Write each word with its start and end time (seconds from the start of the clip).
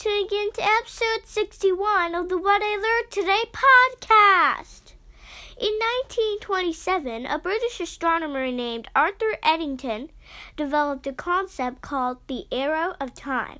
tuning 0.00 0.28
in 0.32 0.50
to 0.52 0.62
episode 0.62 1.26
61 1.26 2.14
of 2.14 2.30
the 2.30 2.38
What 2.38 2.62
I 2.64 2.74
Learned 2.76 3.10
Today 3.10 3.42
podcast. 3.52 4.94
In 5.58 5.74
1927, 6.08 7.26
a 7.26 7.38
British 7.38 7.80
astronomer 7.80 8.50
named 8.50 8.88
Arthur 8.96 9.36
Eddington 9.42 10.08
developed 10.56 11.06
a 11.06 11.12
concept 11.12 11.82
called 11.82 12.16
the 12.28 12.46
arrow 12.50 12.94
of 12.98 13.12
time. 13.12 13.58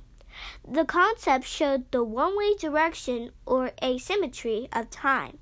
The 0.67 0.83
concept 0.83 1.45
showed 1.45 1.91
the 1.91 2.03
one 2.03 2.35
way 2.35 2.55
direction 2.55 3.33
or 3.45 3.73
asymmetry 3.83 4.67
of 4.73 4.89
time. 4.89 5.37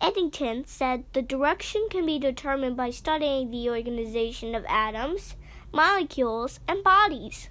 Eddington 0.00 0.64
said 0.64 1.04
the 1.12 1.20
direction 1.20 1.88
can 1.90 2.06
be 2.06 2.18
determined 2.18 2.78
by 2.78 2.88
studying 2.88 3.50
the 3.50 3.68
organization 3.68 4.54
of 4.54 4.64
atoms, 4.64 5.36
molecules, 5.74 6.58
and 6.66 6.82
bodies. 6.82 7.50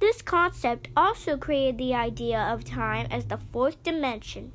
This 0.00 0.22
concept 0.22 0.88
also 0.96 1.36
created 1.36 1.78
the 1.78 1.94
idea 1.94 2.40
of 2.40 2.64
time 2.64 3.06
as 3.10 3.26
the 3.26 3.38
fourth 3.52 3.82
dimension. 3.82 4.52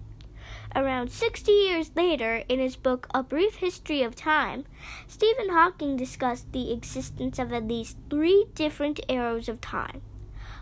Around 0.76 1.12
60 1.12 1.52
years 1.52 1.92
later, 1.96 2.44
in 2.50 2.60
his 2.60 2.76
book 2.76 3.08
A 3.14 3.24
Brief 3.24 3.56
History 3.56 4.02
of 4.02 4.16
Time, 4.16 4.66
Stephen 5.08 5.50
Hawking 5.50 5.98
discussed 5.98 6.52
the 6.52 6.72
existence 6.72 7.40
of 7.40 7.52
at 7.54 7.68
least 7.68 7.98
three 8.10 8.48
different 8.54 9.00
arrows 9.10 9.50
of 9.50 9.62
time. 9.62 10.02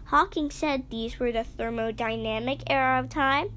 Hawking 0.06 0.52
said 0.52 0.90
these 0.90 1.20
were 1.20 1.32
the 1.32 1.44
thermodynamic 1.44 2.64
arrow 2.68 3.00
of 3.00 3.10
time, 3.10 3.50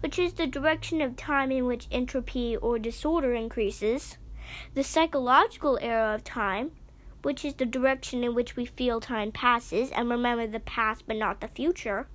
which 0.00 0.18
is 0.18 0.34
the 0.34 0.46
direction 0.46 1.00
of 1.00 1.16
time 1.16 1.50
in 1.50 1.66
which 1.66 1.88
entropy 1.90 2.56
or 2.56 2.78
disorder 2.78 3.34
increases, 3.34 4.18
the 4.74 4.84
psychological 4.84 5.78
arrow 5.80 6.14
of 6.14 6.24
time, 6.24 6.72
which 7.24 7.44
is 7.44 7.54
the 7.54 7.66
direction 7.66 8.22
in 8.22 8.34
which 8.34 8.56
we 8.56 8.64
feel 8.64 9.00
time 9.00 9.32
passes 9.32 9.90
and 9.90 10.10
remember 10.10 10.46
the 10.46 10.60
past 10.60 11.04
but 11.06 11.16
not 11.16 11.40
the 11.40 11.48
future. 11.48 12.06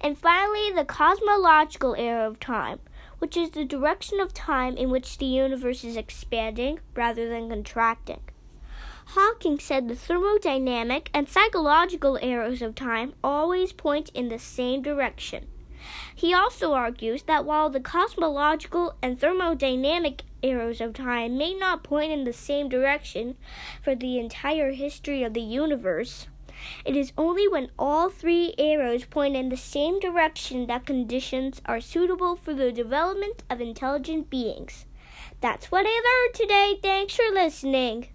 And 0.00 0.18
finally, 0.18 0.70
the 0.70 0.84
cosmological 0.84 1.96
arrow 1.96 2.28
of 2.28 2.38
time, 2.38 2.80
which 3.18 3.36
is 3.36 3.50
the 3.50 3.64
direction 3.64 4.20
of 4.20 4.34
time 4.34 4.76
in 4.76 4.90
which 4.90 5.18
the 5.18 5.26
universe 5.26 5.84
is 5.84 5.96
expanding 5.96 6.80
rather 6.94 7.28
than 7.28 7.48
contracting. 7.48 8.20
Hawking 9.06 9.58
said 9.58 9.88
the 9.88 9.94
thermodynamic 9.94 11.08
and 11.12 11.28
psychological 11.28 12.18
arrows 12.22 12.62
of 12.62 12.74
time 12.74 13.14
always 13.22 13.72
point 13.72 14.10
in 14.14 14.28
the 14.28 14.38
same 14.38 14.82
direction. 14.82 15.46
He 16.14 16.32
also 16.32 16.74
argues 16.74 17.24
that 17.24 17.44
while 17.44 17.68
the 17.68 17.80
cosmological 17.80 18.94
and 19.02 19.18
thermodynamic 19.18 20.20
arrows 20.42 20.80
of 20.80 20.94
time 20.94 21.38
may 21.38 21.54
not 21.54 21.82
point 21.82 22.12
in 22.12 22.24
the 22.24 22.32
same 22.32 22.68
direction 22.68 23.36
for 23.82 23.94
the 23.94 24.18
entire 24.18 24.72
history 24.72 25.22
of 25.22 25.34
the 25.34 25.40
universe, 25.40 26.26
it 26.84 26.96
is 26.96 27.12
only 27.18 27.48
when 27.48 27.70
all 27.78 28.08
three 28.08 28.54
arrows 28.58 29.04
point 29.04 29.36
in 29.36 29.48
the 29.48 29.56
same 29.56 29.98
direction 29.98 30.66
that 30.66 30.86
conditions 30.86 31.60
are 31.66 31.80
suitable 31.80 32.36
for 32.36 32.54
the 32.54 32.70
development 32.70 33.42
of 33.50 33.60
intelligent 33.60 34.30
beings. 34.30 34.86
That's 35.40 35.70
what 35.72 35.86
I 35.88 35.90
learned 35.90 36.34
today. 36.34 36.78
Thanks 36.80 37.16
for 37.16 37.32
listening. 37.32 38.08